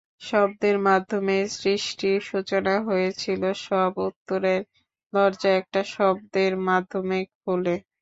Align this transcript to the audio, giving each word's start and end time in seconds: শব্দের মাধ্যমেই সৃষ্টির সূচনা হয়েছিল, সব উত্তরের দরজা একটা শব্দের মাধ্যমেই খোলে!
শব্দের 0.21 0.75
মাধ্যমেই 0.87 1.43
সৃষ্টির 1.55 2.19
সূচনা 2.29 2.75
হয়েছিল, 2.87 3.41
সব 3.65 3.91
উত্তরের 4.07 4.61
দরজা 5.13 5.49
একটা 5.59 5.81
শব্দের 5.93 6.51
মাধ্যমেই 6.67 7.25
খোলে! 7.37 7.75